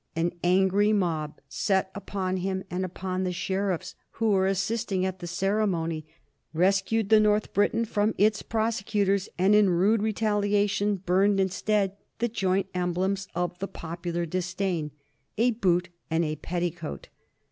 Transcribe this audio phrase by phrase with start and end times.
[0.15, 5.27] An angry mob set upon him and upon the sheriffs who were assisting at the
[5.27, 6.07] ceremony,
[6.55, 12.65] rescued the North Briton from its persecutors, and in rude retaliation burned instead the joint
[12.73, 14.89] emblems of the popular disdain
[15.37, 17.09] a boot and a petticoat.